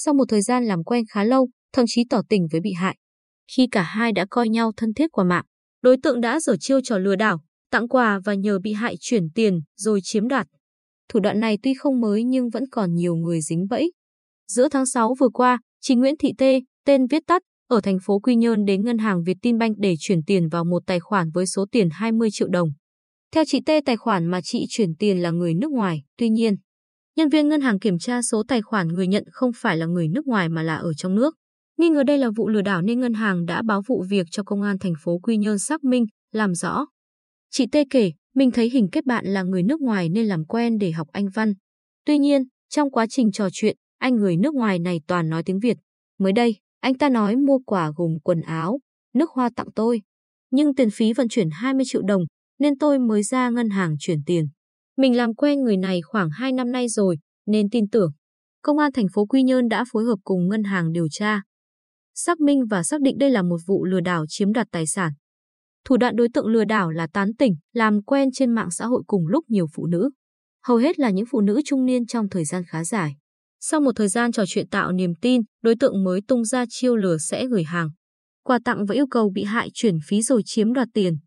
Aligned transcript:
Sau 0.00 0.14
một 0.14 0.24
thời 0.28 0.42
gian 0.42 0.64
làm 0.64 0.84
quen 0.84 1.04
khá 1.10 1.24
lâu, 1.24 1.48
thậm 1.72 1.84
chí 1.88 2.04
tỏ 2.10 2.22
tình 2.28 2.46
với 2.52 2.60
bị 2.60 2.72
hại. 2.72 2.96
Khi 3.56 3.68
cả 3.70 3.82
hai 3.82 4.12
đã 4.12 4.26
coi 4.30 4.48
nhau 4.48 4.72
thân 4.76 4.94
thiết 4.94 5.12
qua 5.12 5.24
mạng, 5.24 5.44
đối 5.82 5.96
tượng 6.02 6.20
đã 6.20 6.40
dở 6.40 6.56
chiêu 6.60 6.80
trò 6.84 6.98
lừa 6.98 7.16
đảo, 7.16 7.40
tặng 7.70 7.88
quà 7.88 8.20
và 8.24 8.34
nhờ 8.34 8.58
bị 8.58 8.72
hại 8.72 8.94
chuyển 9.00 9.30
tiền 9.34 9.60
rồi 9.76 10.00
chiếm 10.02 10.28
đoạt. 10.28 10.46
Thủ 11.08 11.20
đoạn 11.20 11.40
này 11.40 11.58
tuy 11.62 11.74
không 11.74 12.00
mới 12.00 12.24
nhưng 12.24 12.50
vẫn 12.50 12.64
còn 12.70 12.94
nhiều 12.94 13.16
người 13.16 13.40
dính 13.40 13.66
bẫy. 13.70 13.92
Giữa 14.48 14.68
tháng 14.68 14.86
6 14.86 15.14
vừa 15.20 15.28
qua, 15.28 15.58
chị 15.80 15.94
Nguyễn 15.94 16.14
Thị 16.18 16.32
Tê, 16.38 16.60
tên 16.84 17.06
viết 17.06 17.22
tắt, 17.26 17.42
ở 17.68 17.80
thành 17.80 17.98
phố 18.02 18.18
Quy 18.18 18.36
Nhơn 18.36 18.64
đến 18.64 18.84
ngân 18.84 18.98
hàng 18.98 19.22
Vietinbank 19.22 19.78
để 19.78 19.94
chuyển 19.98 20.22
tiền 20.22 20.48
vào 20.48 20.64
một 20.64 20.82
tài 20.86 21.00
khoản 21.00 21.30
với 21.30 21.46
số 21.46 21.66
tiền 21.70 21.88
20 21.92 22.28
triệu 22.32 22.48
đồng. 22.48 22.68
Theo 23.32 23.44
chị 23.46 23.60
Tê, 23.66 23.80
tài 23.80 23.96
khoản 23.96 24.26
mà 24.26 24.40
chị 24.44 24.66
chuyển 24.68 24.94
tiền 24.94 25.22
là 25.22 25.30
người 25.30 25.54
nước 25.54 25.70
ngoài, 25.70 26.02
tuy 26.18 26.28
nhiên, 26.28 26.56
nhân 27.18 27.28
viên 27.28 27.48
ngân 27.48 27.60
hàng 27.60 27.78
kiểm 27.78 27.98
tra 27.98 28.22
số 28.22 28.42
tài 28.48 28.62
khoản 28.62 28.88
người 28.88 29.06
nhận 29.06 29.24
không 29.32 29.50
phải 29.56 29.76
là 29.76 29.86
người 29.86 30.08
nước 30.08 30.26
ngoài 30.26 30.48
mà 30.48 30.62
là 30.62 30.76
ở 30.76 30.94
trong 30.94 31.14
nước. 31.14 31.34
Nghi 31.78 31.88
ngờ 31.88 32.02
đây 32.02 32.18
là 32.18 32.30
vụ 32.36 32.48
lừa 32.48 32.62
đảo 32.62 32.82
nên 32.82 33.00
ngân 33.00 33.14
hàng 33.14 33.46
đã 33.46 33.62
báo 33.62 33.82
vụ 33.86 34.04
việc 34.08 34.26
cho 34.30 34.42
công 34.42 34.62
an 34.62 34.78
thành 34.78 34.92
phố 35.00 35.18
Quy 35.18 35.36
Nhơn 35.36 35.58
xác 35.58 35.84
minh, 35.84 36.06
làm 36.32 36.54
rõ. 36.54 36.86
Chị 37.50 37.66
Tê 37.72 37.84
kể, 37.90 38.12
mình 38.34 38.50
thấy 38.50 38.70
hình 38.70 38.88
kết 38.92 39.06
bạn 39.06 39.26
là 39.26 39.42
người 39.42 39.62
nước 39.62 39.80
ngoài 39.80 40.08
nên 40.08 40.26
làm 40.26 40.44
quen 40.44 40.78
để 40.78 40.90
học 40.90 41.08
Anh 41.12 41.28
văn. 41.34 41.52
Tuy 42.04 42.18
nhiên, 42.18 42.42
trong 42.68 42.90
quá 42.90 43.06
trình 43.10 43.32
trò 43.32 43.48
chuyện, 43.52 43.76
anh 43.98 44.16
người 44.16 44.36
nước 44.36 44.54
ngoài 44.54 44.78
này 44.78 45.00
toàn 45.06 45.28
nói 45.28 45.42
tiếng 45.42 45.58
Việt. 45.58 45.76
Mới 46.18 46.32
đây, 46.32 46.56
anh 46.80 46.94
ta 46.94 47.08
nói 47.08 47.36
mua 47.36 47.58
quà 47.66 47.90
gồm 47.96 48.10
quần 48.24 48.40
áo, 48.40 48.78
nước 49.14 49.30
hoa 49.30 49.50
tặng 49.56 49.68
tôi. 49.74 50.02
Nhưng 50.50 50.74
tiền 50.74 50.90
phí 50.90 51.12
vận 51.12 51.28
chuyển 51.28 51.48
20 51.52 51.84
triệu 51.88 52.02
đồng, 52.02 52.22
nên 52.58 52.78
tôi 52.78 52.98
mới 52.98 53.22
ra 53.22 53.50
ngân 53.50 53.70
hàng 53.70 53.96
chuyển 53.98 54.18
tiền. 54.26 54.48
Mình 54.98 55.16
làm 55.16 55.34
quen 55.34 55.60
người 55.62 55.76
này 55.76 56.00
khoảng 56.02 56.28
2 56.30 56.52
năm 56.52 56.72
nay 56.72 56.88
rồi, 56.88 57.16
nên 57.46 57.70
tin 57.70 57.88
tưởng. 57.88 58.10
Công 58.62 58.78
an 58.78 58.92
thành 58.92 59.06
phố 59.14 59.26
Quy 59.26 59.42
Nhơn 59.42 59.68
đã 59.68 59.84
phối 59.92 60.04
hợp 60.04 60.16
cùng 60.24 60.48
ngân 60.48 60.64
hàng 60.64 60.92
điều 60.92 61.08
tra, 61.10 61.42
xác 62.20 62.40
minh 62.40 62.66
và 62.70 62.82
xác 62.82 63.00
định 63.00 63.18
đây 63.18 63.30
là 63.30 63.42
một 63.42 63.56
vụ 63.66 63.84
lừa 63.84 64.00
đảo 64.00 64.24
chiếm 64.28 64.52
đoạt 64.52 64.66
tài 64.72 64.86
sản. 64.86 65.12
Thủ 65.84 65.96
đoạn 65.96 66.16
đối 66.16 66.28
tượng 66.34 66.46
lừa 66.46 66.64
đảo 66.64 66.90
là 66.90 67.06
tán 67.12 67.34
tỉnh, 67.38 67.56
làm 67.72 68.02
quen 68.02 68.28
trên 68.32 68.54
mạng 68.54 68.70
xã 68.70 68.86
hội 68.86 69.02
cùng 69.06 69.26
lúc 69.26 69.44
nhiều 69.48 69.66
phụ 69.74 69.86
nữ. 69.86 70.10
Hầu 70.64 70.76
hết 70.76 70.98
là 70.98 71.10
những 71.10 71.26
phụ 71.30 71.40
nữ 71.40 71.60
trung 71.64 71.84
niên 71.84 72.06
trong 72.06 72.28
thời 72.28 72.44
gian 72.44 72.62
khá 72.68 72.84
dài. 72.84 73.16
Sau 73.60 73.80
một 73.80 73.92
thời 73.96 74.08
gian 74.08 74.32
trò 74.32 74.44
chuyện 74.46 74.68
tạo 74.68 74.92
niềm 74.92 75.14
tin, 75.20 75.42
đối 75.62 75.74
tượng 75.76 76.04
mới 76.04 76.20
tung 76.28 76.44
ra 76.44 76.64
chiêu 76.68 76.96
lừa 76.96 77.18
sẽ 77.18 77.46
gửi 77.46 77.64
hàng, 77.64 77.88
quà 78.44 78.58
tặng 78.64 78.86
và 78.86 78.94
yêu 78.94 79.06
cầu 79.06 79.30
bị 79.30 79.44
hại 79.44 79.68
chuyển 79.74 79.98
phí 80.06 80.22
rồi 80.22 80.42
chiếm 80.44 80.72
đoạt 80.72 80.88
tiền. 80.94 81.18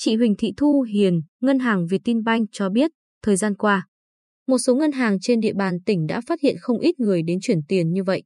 Chị 0.00 0.16
Huỳnh 0.16 0.34
Thị 0.36 0.52
Thu 0.56 0.82
Hiền, 0.82 1.22
Ngân 1.40 1.58
hàng 1.58 1.86
Vietinbank 1.86 2.48
cho 2.52 2.68
biết, 2.68 2.90
thời 3.22 3.36
gian 3.36 3.56
qua, 3.56 3.86
một 4.46 4.58
số 4.58 4.74
ngân 4.74 4.92
hàng 4.92 5.20
trên 5.20 5.40
địa 5.40 5.52
bàn 5.52 5.78
tỉnh 5.86 6.06
đã 6.06 6.20
phát 6.20 6.40
hiện 6.40 6.56
không 6.60 6.78
ít 6.78 7.00
người 7.00 7.22
đến 7.22 7.38
chuyển 7.42 7.58
tiền 7.68 7.92
như 7.92 8.04
vậy. 8.04 8.22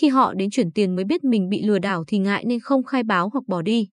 Khi 0.00 0.08
họ 0.08 0.34
đến 0.34 0.50
chuyển 0.50 0.72
tiền 0.72 0.96
mới 0.96 1.04
biết 1.04 1.24
mình 1.24 1.48
bị 1.48 1.62
lừa 1.62 1.78
đảo 1.78 2.04
thì 2.06 2.18
ngại 2.18 2.44
nên 2.46 2.60
không 2.60 2.84
khai 2.84 3.02
báo 3.02 3.28
hoặc 3.32 3.44
bỏ 3.46 3.62
đi. 3.62 3.88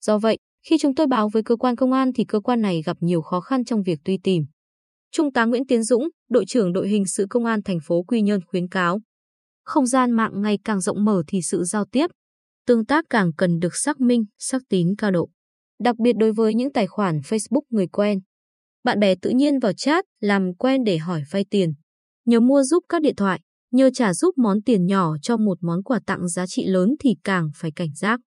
Do 0.00 0.18
vậy, 0.18 0.38
khi 0.66 0.78
chúng 0.78 0.94
tôi 0.94 1.06
báo 1.06 1.28
với 1.28 1.42
cơ 1.42 1.56
quan 1.56 1.76
công 1.76 1.92
an 1.92 2.12
thì 2.12 2.24
cơ 2.24 2.40
quan 2.40 2.60
này 2.60 2.82
gặp 2.82 2.96
nhiều 3.00 3.22
khó 3.22 3.40
khăn 3.40 3.64
trong 3.64 3.82
việc 3.82 3.98
truy 4.04 4.18
tìm. 4.22 4.44
Trung 5.10 5.32
tá 5.32 5.44
Nguyễn 5.44 5.66
Tiến 5.66 5.82
Dũng, 5.82 6.08
đội 6.30 6.44
trưởng 6.46 6.72
đội 6.72 6.88
hình 6.88 7.06
sự 7.06 7.26
công 7.30 7.44
an 7.44 7.62
thành 7.62 7.78
phố 7.84 8.02
Quy 8.02 8.22
Nhơn 8.22 8.40
khuyến 8.46 8.68
cáo, 8.68 9.00
không 9.64 9.86
gian 9.86 10.10
mạng 10.10 10.42
ngày 10.42 10.58
càng 10.64 10.80
rộng 10.80 11.04
mở 11.04 11.22
thì 11.26 11.42
sự 11.42 11.64
giao 11.64 11.84
tiếp, 11.84 12.06
tương 12.66 12.86
tác 12.86 13.04
càng 13.10 13.32
cần 13.36 13.58
được 13.58 13.76
xác 13.76 14.00
minh, 14.00 14.24
xác 14.38 14.62
tín 14.68 14.94
cao 14.98 15.10
độ. 15.10 15.30
Đặc 15.82 15.98
biệt 15.98 16.12
đối 16.12 16.32
với 16.32 16.54
những 16.54 16.72
tài 16.72 16.86
khoản 16.86 17.18
Facebook 17.18 17.62
người 17.70 17.86
quen. 17.86 18.18
Bạn 18.84 19.00
bè 19.00 19.14
tự 19.22 19.30
nhiên 19.30 19.58
vào 19.58 19.72
chat 19.72 20.04
làm 20.20 20.54
quen 20.54 20.84
để 20.84 20.98
hỏi 20.98 21.22
vay 21.30 21.44
tiền, 21.50 21.74
nhờ 22.24 22.40
mua 22.40 22.62
giúp 22.62 22.84
các 22.88 23.02
điện 23.02 23.16
thoại, 23.16 23.40
nhờ 23.72 23.90
trả 23.94 24.14
giúp 24.14 24.38
món 24.38 24.62
tiền 24.62 24.86
nhỏ 24.86 25.16
cho 25.22 25.36
một 25.36 25.58
món 25.60 25.82
quà 25.82 26.00
tặng 26.06 26.28
giá 26.28 26.46
trị 26.46 26.64
lớn 26.66 26.94
thì 27.00 27.10
càng 27.24 27.50
phải 27.54 27.70
cảnh 27.76 27.94
giác. 27.94 28.20